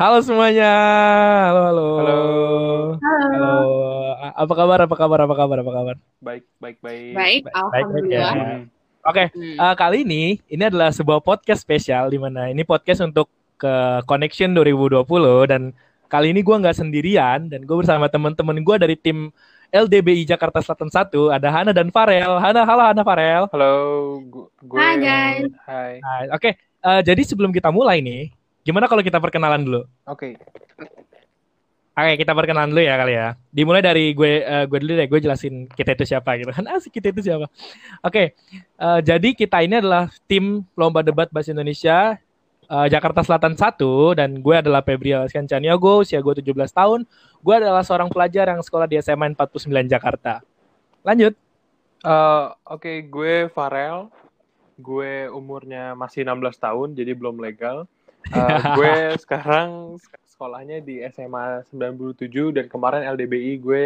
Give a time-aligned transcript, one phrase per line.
[0.00, 0.70] Halo semuanya.
[1.52, 1.86] Halo, halo.
[2.00, 2.18] Halo.
[2.96, 3.54] Halo.
[4.32, 4.78] Apa kabar?
[4.80, 5.18] Apa kabar?
[5.20, 5.56] Apa kabar?
[5.60, 5.96] Apa kabar?
[6.18, 7.12] Baik, baik, baik.
[7.12, 8.32] Baik, Baik, alhamdulillah.
[8.32, 8.62] baik, Hmm.
[9.02, 9.56] Oke, Hmm.
[9.56, 13.72] eh, kali ini ini adalah sebuah podcast spesial di mana ini podcast untuk ke
[14.04, 15.72] Connection 2020 dan
[16.06, 19.28] kali ini gua nggak sendirian dan gue bersama teman-teman gua dari tim
[19.68, 22.40] LDBI Jakarta Selatan 1 ada Hana dan Farel.
[22.40, 23.44] Hana, halo Hana Farel.
[23.52, 23.72] Halo,
[24.22, 24.76] gu- gue.
[24.76, 25.52] Hai, guys.
[25.62, 25.92] Hai.
[26.00, 28.32] Nah, Oke, eh, jadi sebelum kita mulai nih,
[28.62, 29.82] gimana kalau kita perkenalan dulu?
[30.08, 30.36] Oke.
[32.00, 33.28] Oke, kita perkenalan dulu ya kali ya.
[33.52, 36.64] Dimulai dari gue eh, gue dulu deh, gue jelasin kita itu siapa gitu kan.
[36.78, 37.50] Asik kita itu siapa.
[38.00, 38.32] Oke.
[38.80, 42.16] eh, jadi kita ini adalah tim lomba debat bahasa Indonesia
[42.70, 47.04] eh, Jakarta Selatan 1 dan gue adalah Febrial Skancaniago, usia gue 17 tahun.
[47.44, 50.40] Gue adalah seorang pelajar yang sekolah di SMA 49 Jakarta.
[51.04, 51.36] Lanjut.
[52.00, 54.08] Eh, Oke, gue Farel.
[54.80, 57.84] Gue umurnya masih 16 tahun, jadi belum legal.
[58.26, 63.84] Eh, gue sekarang sek- sekolahnya di SMA 97 dan kemarin LDBI gue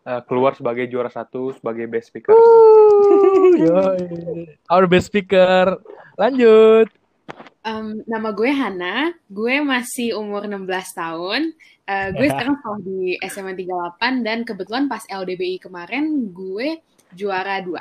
[0.00, 2.36] eh, keluar sebagai juara satu sebagai best speaker.
[3.56, 4.48] Yoi.
[4.68, 5.80] Our best speaker.
[6.16, 6.88] Lanjut.
[7.60, 10.64] Em, nama gue Hana, gue masih umur 16
[10.96, 11.52] tahun.
[11.84, 12.32] Eh, gue Ya.
[12.32, 16.80] sekarang sekolah di SMA 38 dan kebetulan pas LDBI kemarin gue
[17.12, 17.76] juara 2.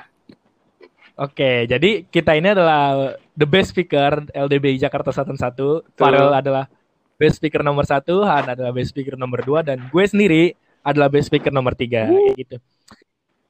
[1.20, 5.96] Oke, jadi kita ini adalah the best speaker LDBI Jakarta Selatan 1.
[5.96, 6.68] Farel adalah
[7.16, 11.32] best speaker nomor satu, Han adalah best speaker nomor dua, dan gue sendiri adalah best
[11.32, 12.12] speaker nomor tiga.
[12.12, 12.56] Kayak gitu.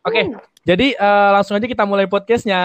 [0.05, 0.21] Oke,
[0.61, 2.61] jadi eh, langsung aja kita mulai podcastnya.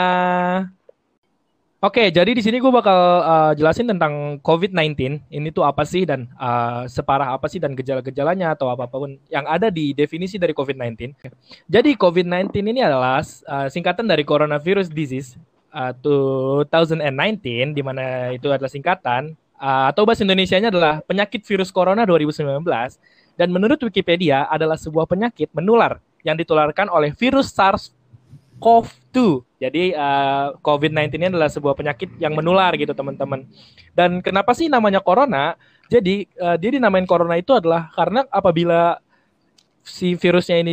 [1.85, 5.21] Oke, jadi di sini gue bakal eh, jelasin tentang COVID-19.
[5.29, 9.45] Ini tuh apa sih dan eh, separah apa sih dan gejala-gejalanya atau apa pun yang
[9.45, 11.13] ada di definisi dari COVID-19.
[11.69, 15.37] Jadi COVID-19 ini adalah uh, singkatan dari coronavirus disease
[15.75, 22.07] uh, 2019 di mana itu adalah singkatan uh, atau bahasa Indonesianya adalah penyakit virus corona
[22.07, 22.63] 2019
[23.35, 29.19] dan menurut Wikipedia adalah sebuah penyakit menular yang ditularkan oleh virus SARS-CoV-2.
[29.61, 33.45] Jadi uh, COVID-19 ini adalah sebuah penyakit yang menular gitu teman-teman.
[33.93, 35.59] Dan kenapa sih namanya corona?
[35.91, 38.97] Jadi uh, dia dinamain corona itu adalah karena apabila
[39.85, 40.73] si virusnya ini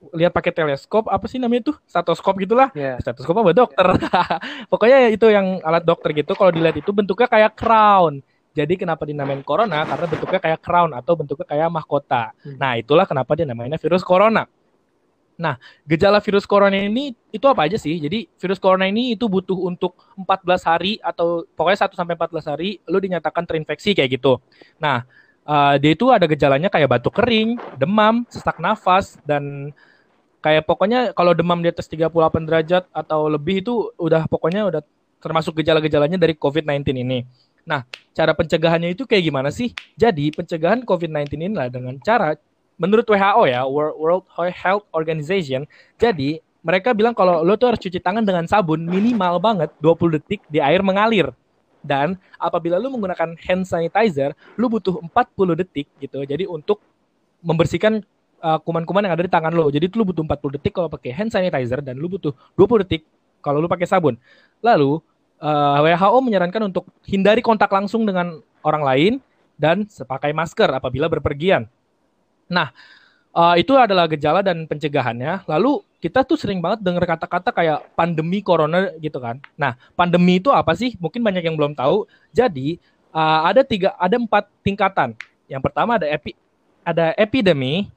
[0.00, 1.76] dilihat pakai teleskop apa sih namanya tuh?
[1.84, 2.72] Stetoskop gitulah.
[2.72, 2.96] Ya.
[2.98, 3.86] stetoskop apa dokter?
[4.72, 6.32] Pokoknya itu yang alat dokter gitu.
[6.32, 8.24] Kalau dilihat itu bentuknya kayak crown.
[8.56, 9.86] Jadi kenapa dinamain corona?
[9.86, 12.34] Karena bentuknya kayak crown atau bentuknya kayak mahkota.
[12.42, 12.56] Hmm.
[12.58, 14.48] nah itulah kenapa dia namanya virus corona.
[15.40, 15.56] Nah
[15.86, 18.00] gejala virus corona ini itu apa aja sih?
[18.00, 22.70] Jadi virus corona ini itu butuh untuk 14 hari atau pokoknya 1 sampai 14 hari
[22.90, 24.40] lu dinyatakan terinfeksi kayak gitu.
[24.80, 25.04] Nah
[25.50, 29.74] Uh, dia itu ada gejalanya kayak batuk kering, demam, sesak nafas, dan
[30.40, 34.82] kayak pokoknya kalau demam di atas 38 derajat atau lebih itu udah pokoknya udah
[35.20, 37.28] termasuk gejala-gejalanya dari COVID-19 ini.
[37.68, 37.84] Nah,
[38.16, 39.76] cara pencegahannya itu kayak gimana sih?
[39.94, 42.34] Jadi, pencegahan COVID-19 ini lah dengan cara
[42.80, 44.24] menurut WHO ya, World
[44.56, 45.68] Health Organization.
[46.00, 50.40] Jadi, mereka bilang kalau lo tuh harus cuci tangan dengan sabun minimal banget 20 detik
[50.48, 51.32] di air mengalir.
[51.80, 56.20] Dan apabila lu menggunakan hand sanitizer, lu butuh 40 detik gitu.
[56.24, 56.80] Jadi untuk
[57.40, 58.04] membersihkan
[58.40, 59.68] uh, kuman-kuman yang ada di tangan lo.
[59.68, 63.04] Jadi lu butuh 40 detik kalau pakai hand sanitizer dan lu butuh 20 detik
[63.44, 64.16] kalau lu pakai sabun.
[64.64, 65.00] Lalu
[65.40, 69.12] uh, WHO menyarankan untuk hindari kontak langsung dengan orang lain
[69.60, 71.68] dan sepakai masker apabila berpergian.
[72.48, 72.72] Nah,
[73.36, 75.44] uh, itu adalah gejala dan pencegahannya.
[75.44, 79.36] Lalu kita tuh sering banget dengar kata-kata kayak pandemi corona gitu kan.
[79.54, 80.96] Nah, pandemi itu apa sih?
[80.96, 82.08] Mungkin banyak yang belum tahu.
[82.32, 82.80] Jadi
[83.12, 85.12] uh, ada tiga, ada empat tingkatan.
[85.44, 86.32] Yang pertama ada epi,
[86.80, 87.90] ada epidemi,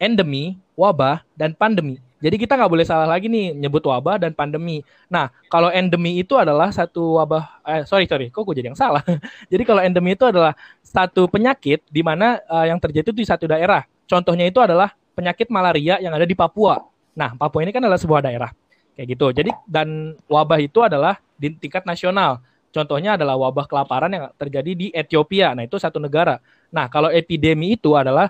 [0.00, 2.00] endemi, wabah, dan pandemi.
[2.20, 4.84] Jadi kita nggak boleh salah lagi nih nyebut wabah dan pandemi.
[5.08, 9.00] Nah, kalau endemi itu adalah satu wabah, eh sorry sorry, kok gue jadi yang salah.
[9.52, 10.52] jadi kalau endemi itu adalah
[10.84, 13.88] satu penyakit di mana uh, yang terjadi itu di satu daerah.
[14.04, 16.84] Contohnya itu adalah penyakit malaria yang ada di Papua.
[17.16, 18.52] Nah, Papua ini kan adalah sebuah daerah.
[18.92, 19.26] Kayak gitu.
[19.32, 22.44] Jadi dan wabah itu adalah di tingkat nasional.
[22.68, 25.56] Contohnya adalah wabah kelaparan yang terjadi di Ethiopia.
[25.56, 26.36] Nah, itu satu negara.
[26.68, 28.28] Nah, kalau epidemi itu adalah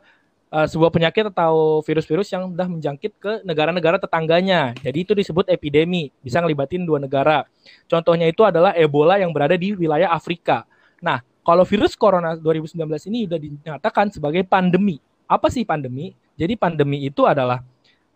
[0.51, 4.75] uh, sebuah penyakit atau virus-virus yang sudah menjangkit ke negara-negara tetangganya.
[4.83, 7.47] Jadi itu disebut epidemi, bisa ngelibatin dua negara.
[7.87, 10.67] Contohnya itu adalah Ebola yang berada di wilayah Afrika.
[11.01, 12.77] Nah, kalau virus corona 2019
[13.09, 15.01] ini sudah dinyatakan sebagai pandemi.
[15.31, 16.13] Apa sih pandemi?
[16.35, 17.63] Jadi pandemi itu adalah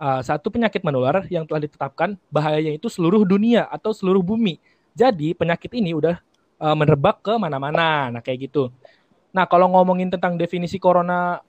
[0.02, 4.58] uh, satu penyakit menular yang telah ditetapkan bahayanya itu seluruh dunia atau seluruh bumi.
[4.94, 6.19] Jadi penyakit ini udah
[6.58, 8.10] uh, merebak ke mana-mana.
[8.10, 8.70] Nah, kayak gitu.
[9.34, 11.42] Nah, kalau ngomongin tentang definisi corona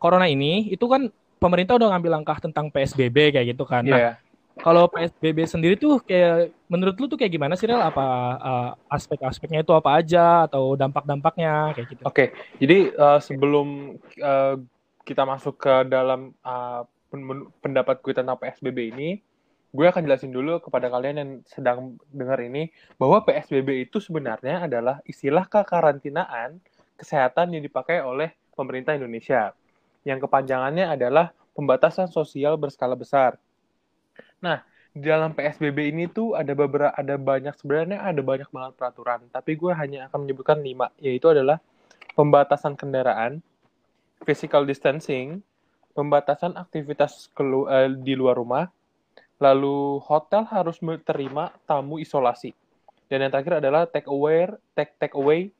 [0.00, 3.84] corona ini, itu kan pemerintah udah ngambil langkah tentang PSBB kayak gitu kan.
[3.84, 4.12] Nah, Iya.
[4.60, 7.80] kalau PSBB sendiri tuh kayak menurut lu tuh kayak gimana sih Rel?
[7.80, 8.06] Apa
[8.36, 12.02] uh, aspek-aspeknya itu apa aja atau dampak-dampaknya kayak gitu?
[12.04, 12.28] Oke, okay.
[12.60, 14.56] jadi uh, sebelum uh,
[15.04, 16.84] kita masuk ke dalam uh,
[17.64, 19.18] pendapat gue tentang PSBB ini,
[19.70, 24.98] gue akan jelasin dulu kepada kalian yang sedang dengar ini bahwa PSBB itu sebenarnya adalah
[25.06, 26.58] istilah kekarantinaan
[26.98, 29.56] kesehatan yang dipakai oleh pemerintah Indonesia.
[30.04, 33.36] Yang kepanjangannya adalah pembatasan sosial berskala besar.
[34.40, 39.20] Nah, di dalam PSBB ini tuh ada beberapa ada banyak sebenarnya ada banyak banget peraturan,
[39.30, 41.62] tapi gue hanya akan menyebutkan lima, yaitu adalah
[42.18, 43.38] pembatasan kendaraan,
[44.26, 45.44] physical distancing,
[45.94, 48.66] pembatasan aktivitas kelu, uh, di luar rumah,
[49.38, 52.50] lalu hotel harus menerima tamu isolasi.
[53.06, 55.50] Dan yang terakhir adalah take away, take take away,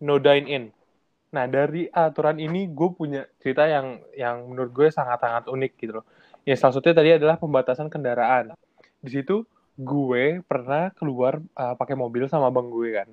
[0.00, 0.64] no dine in.
[1.30, 6.06] Nah dari aturan ini gue punya cerita yang yang menurut gue sangat-sangat unik gitu loh.
[6.42, 8.54] Ya salah satunya tadi adalah pembatasan kendaraan.
[9.00, 9.46] Di situ
[9.80, 13.08] gue pernah keluar uh, pakai mobil sama bang gue kan.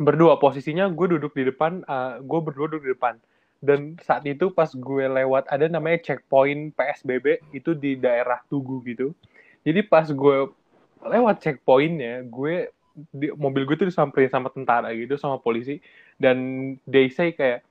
[0.00, 3.20] Berdua posisinya gue duduk di depan, uh, gue berdua duduk di depan
[3.60, 9.12] dan saat itu pas gue lewat ada namanya checkpoint PSBB itu di daerah Tugu gitu
[9.60, 10.48] jadi pas gue
[11.04, 12.72] lewat checkpointnya gue
[13.08, 15.80] di, mobil gue tuh disamperin sama tentara gitu sama polisi.
[16.20, 17.64] Dan they say kayak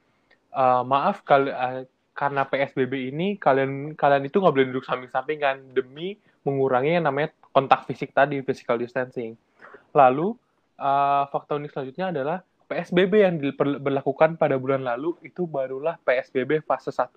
[0.54, 1.86] uh, maaf kali uh,
[2.18, 7.32] karena PSBB ini kalian kalian itu nggak boleh duduk samping-samping kan demi mengurangi yang namanya
[7.56, 9.40] kontak fisik tadi physical distancing.
[9.96, 10.36] Lalu
[10.80, 12.38] uh, fakta unik selanjutnya adalah
[12.70, 17.10] PSBB yang diberlakukan pada bulan lalu itu barulah PSBB fase 1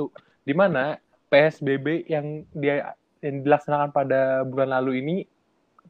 [0.49, 0.97] di mana
[1.29, 5.17] PSBB yang dia yang dilaksanakan pada bulan lalu ini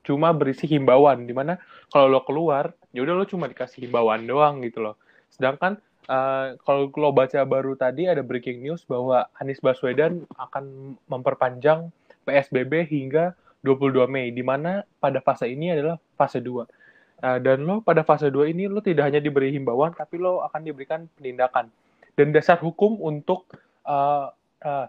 [0.02, 1.58] cuma berisi himbauan di mana
[1.90, 4.98] kalau lo keluar ya udah lo cuma dikasih himbauan doang gitu loh
[5.30, 5.78] sedangkan
[6.10, 11.90] uh, kalau lo baca baru tadi ada breaking news bahwa Anies Baswedan akan memperpanjang
[12.26, 16.82] PSBB hingga 22 Mei di mana pada fase ini adalah fase 2
[17.22, 20.66] Nah, dan lo pada fase 2 ini lo tidak hanya diberi himbauan, tapi lo akan
[20.66, 21.70] diberikan penindakan.
[22.18, 23.46] Dan dasar hukum untuk
[23.86, 24.26] uh,
[24.66, 24.86] uh,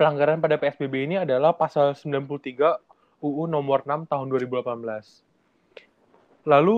[0.00, 2.85] pelanggaran pada PSBB ini adalah pasal 93
[3.22, 6.46] UU nomor 6 tahun 2018.
[6.46, 6.76] Lalu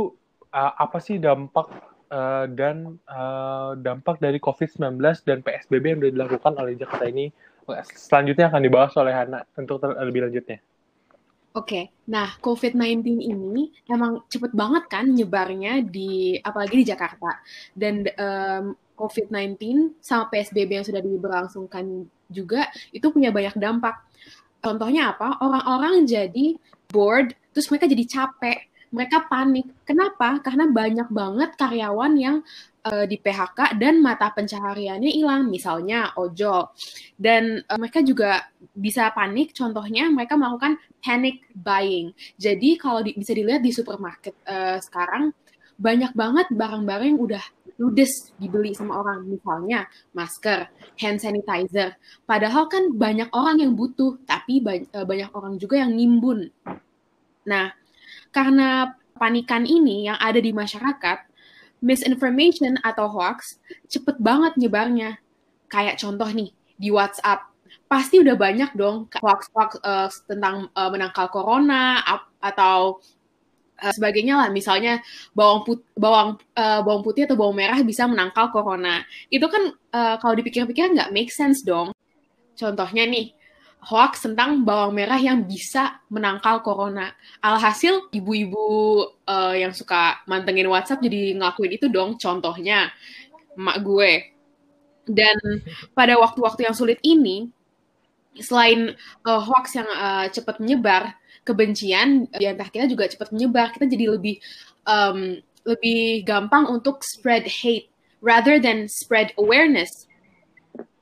[0.54, 1.68] uh, apa sih dampak
[2.08, 7.32] uh, dan uh, dampak dari COVID-19 dan PSBB yang sudah dilakukan oleh Jakarta ini?
[7.84, 10.56] Selanjutnya akan dibahas oleh Hana untuk lebih lanjutnya.
[11.56, 17.42] Oke, nah COVID-19 ini emang cepet banget kan nyebarnya di apalagi di Jakarta.
[17.74, 19.58] Dan um, COVID-19
[19.98, 24.04] sama PSBB yang sudah diberlangsungkan juga itu punya banyak dampak.
[24.58, 25.38] Contohnya apa?
[25.38, 26.58] Orang-orang jadi
[26.90, 28.58] bored, terus mereka jadi capek,
[28.90, 29.68] mereka panik.
[29.84, 30.40] Kenapa?
[30.40, 32.36] Karena banyak banget karyawan yang
[32.88, 36.72] uh, di PHK dan mata pencahariannya hilang, misalnya ojol.
[37.14, 42.16] Dan uh, mereka juga bisa panik, contohnya mereka melakukan panic buying.
[42.40, 45.30] Jadi kalau di, bisa dilihat di supermarket uh, sekarang,
[45.78, 47.44] banyak banget barang-barang yang udah
[47.78, 49.24] ludes dibeli sama orang.
[49.24, 50.66] Misalnya masker,
[50.98, 51.94] hand sanitizer.
[52.26, 56.50] Padahal kan banyak orang yang butuh, tapi banyak orang juga yang nimbun.
[57.46, 57.72] Nah,
[58.34, 61.18] karena panikan ini yang ada di masyarakat,
[61.78, 65.22] misinformation atau hoax cepet banget nyebarnya.
[65.70, 67.46] Kayak contoh nih, di WhatsApp,
[67.88, 72.04] pasti udah banyak dong hoax-hoax uh, tentang uh, menangkal corona
[72.40, 73.00] atau
[73.82, 74.48] uh, sebagainya lah.
[74.50, 75.00] Misalnya
[75.32, 79.02] bawang put bawang uh, bawang putih atau bawang merah bisa menangkal corona.
[79.30, 81.94] Itu kan uh, kalau dipikir-pikir nggak make sense dong.
[82.58, 83.38] Contohnya nih,
[83.86, 87.14] hoax tentang bawang merah yang bisa menangkal corona.
[87.38, 88.66] Alhasil ibu-ibu
[89.24, 92.90] uh, yang suka mantengin WhatsApp jadi ngelakuin itu dong contohnya
[93.54, 94.12] emak gue.
[95.08, 95.64] Dan
[95.96, 97.48] pada waktu-waktu yang sulit ini
[98.38, 98.92] selain
[99.24, 101.16] uh, hoax yang uh, cepat menyebar,
[101.48, 103.72] kebencian di antara kita juga cepat menyebar.
[103.72, 104.36] Kita jadi lebih
[104.84, 107.88] um, lebih gampang untuk spread hate
[108.20, 110.08] rather than spread awareness.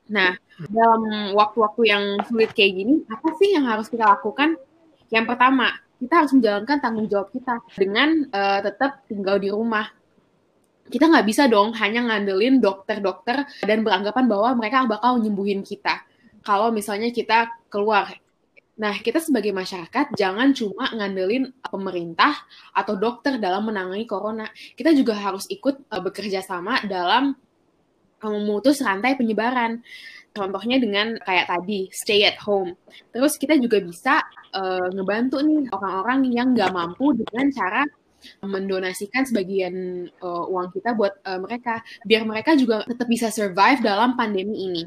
[0.06, 0.38] Nah,
[0.70, 4.54] dalam waktu-waktu yang sulit kayak gini, apa sih yang harus kita lakukan?
[5.10, 9.90] Yang pertama, kita harus menjalankan tanggung jawab kita dengan uh, tetap tinggal di rumah.
[10.86, 16.06] Kita nggak bisa dong hanya ngandelin dokter-dokter dan beranggapan bahwa mereka bakal nyembuhin kita.
[16.46, 18.14] Kalau misalnya kita keluar.
[18.76, 22.36] Nah, kita sebagai masyarakat jangan cuma ngandelin pemerintah
[22.76, 24.44] atau dokter dalam menangani corona.
[24.76, 27.32] Kita juga harus ikut uh, bekerja sama dalam
[28.20, 29.80] memutus rantai penyebaran.
[30.36, 32.76] Contohnya dengan kayak tadi, stay at home.
[33.08, 34.20] Terus kita juga bisa
[34.52, 37.82] uh, ngebantu nih orang-orang yang nggak mampu dengan cara
[38.44, 44.12] mendonasikan sebagian uh, uang kita buat uh, mereka, biar mereka juga tetap bisa survive dalam
[44.18, 44.82] pandemi ini.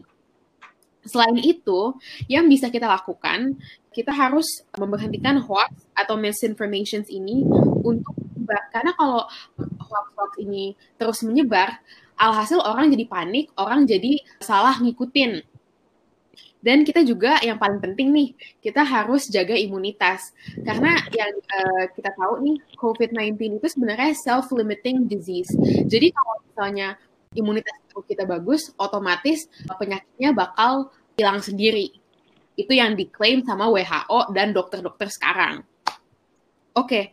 [1.08, 1.96] Selain itu,
[2.28, 3.56] yang bisa kita lakukan,
[3.96, 7.44] kita harus memberhentikan hoax atau misinformation ini
[7.84, 8.64] untuk menyebar.
[8.74, 9.26] Karena kalau
[9.80, 11.80] hoax-hoax ini terus menyebar,
[12.20, 15.42] alhasil orang jadi panik, orang jadi salah ngikutin.
[16.60, 18.30] Dan kita juga yang paling penting nih,
[18.60, 20.36] kita harus jaga imunitas.
[20.60, 25.56] Karena yang uh, kita tahu nih, COVID-19 itu sebenarnya self-limiting disease.
[25.88, 27.00] Jadi kalau misalnya
[27.32, 29.48] imunitas kita bagus, otomatis
[29.80, 31.92] penyakitnya bakal hilang sendiri.
[32.56, 35.64] Itu yang diklaim sama WHO dan dokter-dokter sekarang.
[36.76, 37.06] Oke, okay.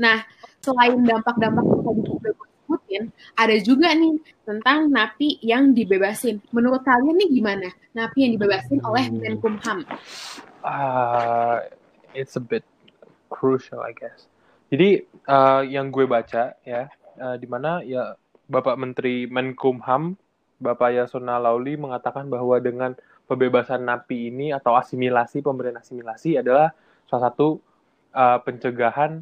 [0.00, 0.24] nah
[0.60, 2.02] selain dampak-dampak yang tadi
[2.64, 3.04] sebutin,
[3.36, 6.40] ada juga nih tentang napi yang dibebasin.
[6.50, 7.68] Menurut kalian nih gimana?
[7.92, 9.20] Napi yang dibebasin oleh hmm.
[9.20, 9.78] Menkumham?
[10.64, 11.60] Uh,
[12.16, 12.64] it's a bit
[13.28, 14.26] crucial, I guess.
[14.72, 16.88] Jadi uh, yang gue baca ya,
[17.20, 18.16] uh, di mana ya
[18.48, 20.16] Bapak Menteri Menkumham,
[20.64, 22.96] Bapak Yasona Lauli mengatakan bahwa dengan
[23.28, 26.72] pembebasan napi ini atau asimilasi, pemberian asimilasi adalah
[27.04, 27.60] salah satu
[28.16, 29.20] uh, pencegahan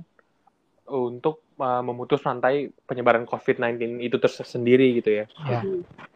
[0.87, 5.27] untuk uh, memutus rantai penyebaran COVID-19 itu tersendiri gitu ya.
[5.47, 5.61] ya.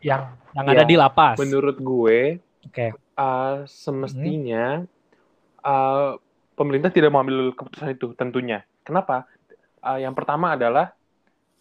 [0.02, 0.22] Yang
[0.54, 1.36] yang ya, ada di lapas.
[1.42, 2.94] Menurut gue, okay.
[3.18, 5.66] uh, semestinya hmm.
[5.66, 6.10] uh,
[6.54, 8.62] pemerintah tidak mengambil keputusan itu tentunya.
[8.86, 9.26] Kenapa?
[9.82, 10.94] Uh, yang pertama adalah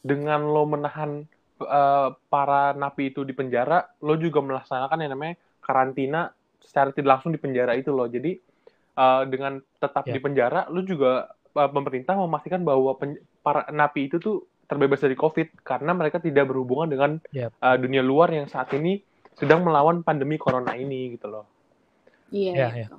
[0.05, 1.25] dengan lo menahan
[1.63, 7.31] uh, para napi itu di penjara, lo juga melaksanakan yang namanya karantina secara tidak langsung
[7.31, 8.05] di penjara itu lo.
[8.09, 8.35] Jadi
[8.97, 10.13] uh, dengan tetap yeah.
[10.15, 15.13] di penjara, lo juga uh, pemerintah memastikan bahwa pen, para napi itu tuh terbebas dari
[15.13, 17.53] COVID karena mereka tidak berhubungan dengan yeah.
[17.61, 18.99] uh, dunia luar yang saat ini
[19.35, 21.45] sedang melawan pandemi corona ini gitu loh.
[22.33, 22.53] Iya.
[22.55, 22.89] Yeah, yeah.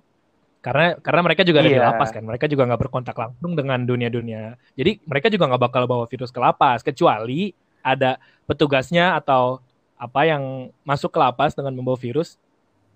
[0.62, 1.74] Karena karena mereka juga ada yeah.
[1.74, 1.88] di iya.
[1.90, 4.58] lapas kan, mereka juga nggak berkontak langsung dengan dunia-dunia.
[4.74, 7.54] Jadi mereka juga nggak bakal bawa virus ke lapas kecuali
[7.86, 8.18] ada
[8.50, 9.62] petugasnya atau
[9.94, 12.36] apa yang masuk ke lapas dengan membawa virus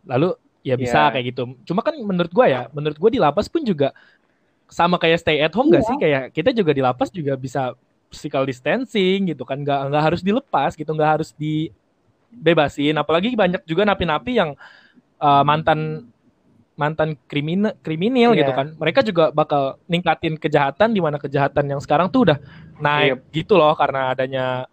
[0.04, 1.10] lalu ya bisa yeah.
[1.14, 3.94] kayak gitu cuma kan menurut gue ya menurut gue di lapas pun juga
[4.68, 5.80] sama kayak stay at home yeah.
[5.80, 7.72] gak sih kayak kita juga di lapas juga bisa
[8.12, 13.88] physical distancing gitu kan nggak nggak harus dilepas gitu nggak harus dibebasin apalagi banyak juga
[13.88, 14.50] napi-napi yang
[15.22, 16.10] uh, mantan
[16.76, 18.44] mantan kriminal kriminal yeah.
[18.44, 22.38] gitu kan mereka juga bakal ningkatin kejahatan di mana kejahatan yang sekarang tuh udah
[22.82, 23.32] naik yeah.
[23.32, 24.68] gitu loh karena adanya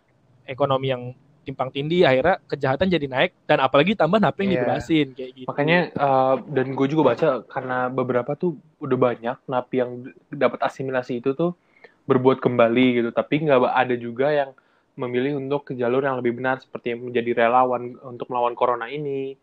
[0.47, 1.03] ekonomi yang
[1.47, 4.59] timpang tindih akhirnya kejahatan jadi naik dan apalagi tambah napi yang yeah.
[4.59, 5.47] dibebasin kayak gitu.
[5.47, 9.91] Makanya uh, dan gue juga baca karena beberapa tuh udah banyak napi yang
[10.27, 11.55] dapat asimilasi itu tuh
[12.03, 14.51] berbuat kembali gitu, tapi nggak ada juga yang
[14.99, 19.39] memilih untuk ke jalur yang lebih benar seperti menjadi relawan untuk melawan corona ini.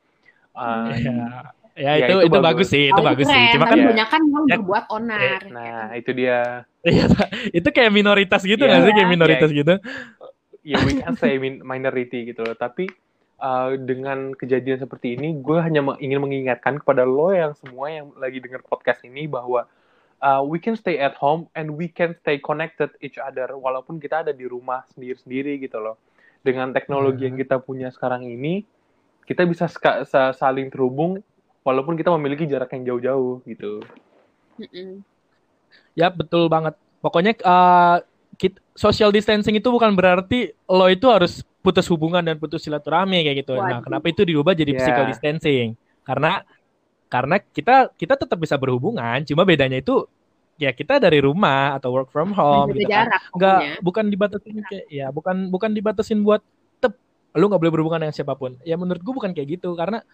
[0.53, 1.53] Uh, yeah.
[1.75, 2.47] Ya, ya itu itu, itu bagus.
[2.47, 3.35] bagus sih, itu oh, bagus keren.
[3.35, 3.47] sih.
[3.59, 5.41] Cuma kan banyak kan yang ya, berbuat onar.
[5.51, 6.63] Nah, itu dia.
[6.87, 7.05] Iya,
[7.65, 8.87] itu kayak minoritas gitu nggak yeah.
[8.87, 9.59] sih kayak minoritas yeah.
[9.65, 9.75] gitu
[10.65, 12.89] ya we can say minority gitu loh tapi
[13.39, 18.41] uh, dengan kejadian seperti ini gue hanya ingin mengingatkan kepada lo yang semua yang lagi
[18.41, 19.69] dengar podcast ini bahwa
[20.25, 24.25] uh, we can stay at home and we can stay connected each other walaupun kita
[24.25, 26.01] ada di rumah sendiri-sendiri gitu loh
[26.41, 27.45] dengan teknologi yang hmm.
[27.45, 28.65] kita punya sekarang ini
[29.25, 29.69] kita bisa
[30.37, 31.25] saling terhubung
[31.65, 33.81] walaupun kita memiliki jarak yang jauh-jauh gitu.
[35.97, 36.77] Ya betul banget.
[37.01, 42.61] Pokoknya uh, kita, social distancing itu bukan berarti lo itu harus putus hubungan dan putus
[42.67, 43.57] silaturahmi kayak gitu.
[43.57, 43.69] Waduh.
[43.71, 44.79] Nah, kenapa itu diubah jadi yeah.
[44.83, 45.69] physical distancing?
[46.05, 46.45] Karena
[47.09, 50.05] karena kita kita tetap bisa berhubungan, cuma bedanya itu
[50.55, 53.09] ya kita dari rumah atau work from home gitu kan.
[53.33, 56.43] Enggak bukan dibatasin kayak ya bukan bukan dibatasin buat
[56.79, 56.95] tep
[57.35, 58.59] lu nggak boleh berhubungan dengan siapa pun.
[58.63, 60.05] Ya menurut gua bukan kayak gitu karena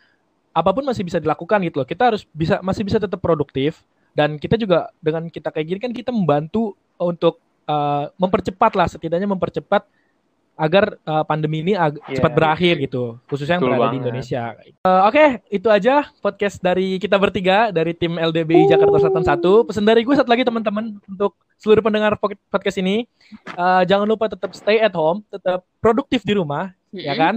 [0.51, 1.89] apa pun masih bisa dilakukan gitu loh.
[1.89, 3.83] Kita harus bisa masih bisa tetap produktif
[4.15, 7.39] dan kita juga dengan kita kayak gini kan kita membantu untuk
[7.71, 9.87] uh, mempercepat lah setidaknya mempercepat
[10.61, 12.21] agar uh, pandemi ini ag- yeah.
[12.21, 13.95] cepat berakhir gitu khususnya yang berada banget.
[13.97, 14.43] di Indonesia.
[14.85, 19.65] Uh, Oke okay, itu aja podcast dari kita bertiga dari tim LDB Jakarta Selatan satu.
[19.65, 22.13] Pesan dari gue satu lagi teman-teman untuk seluruh pendengar
[22.53, 23.09] podcast ini
[23.57, 27.09] uh, jangan lupa tetap stay at home, tetap produktif di rumah, mm-hmm.
[27.09, 27.35] ya kan.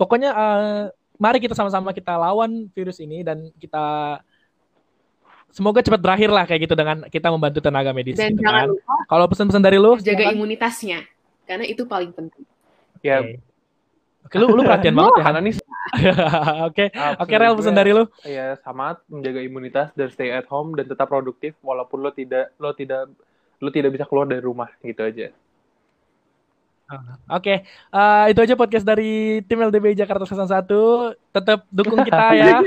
[0.00, 0.82] Pokoknya uh,
[1.20, 4.20] mari kita sama-sama kita lawan virus ini dan kita
[5.56, 8.20] semoga cepat berakhir lah kayak gitu dengan kita membantu tenaga medis.
[8.20, 8.72] Dan gitu jangan kan.
[8.76, 10.36] lupa kalau pesan-pesan dari lu jaga kan?
[10.36, 10.98] imunitasnya
[11.48, 12.44] karena itu paling penting.
[13.00, 13.24] Ya.
[13.24, 13.40] Okay.
[14.28, 15.54] Oke, lu lu perhatian banget ya Hana nih.
[16.66, 18.10] Oke, oke Rel pesan dari lu.
[18.26, 22.74] Iya, sama menjaga imunitas dan stay at home dan tetap produktif walaupun lo tidak lo
[22.74, 23.06] tidak
[23.62, 25.30] lo tidak bisa keluar dari rumah gitu aja.
[26.86, 27.56] Oke, okay.
[27.90, 30.70] uh, eh, itu aja podcast dari tim LDB Jakarta Season 1.
[31.34, 32.62] Tetap dukung kita ya.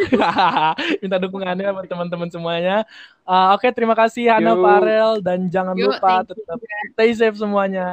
[1.01, 2.83] Minta dukungannya buat teman-teman semuanya.
[3.23, 6.59] Uh, Oke, okay, terima kasih Hana Parel dan jangan Yo, lupa tetap
[6.99, 7.87] stay safe semuanya.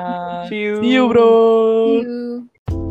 [0.51, 1.31] See you, See you bro.
[2.03, 2.86] See you.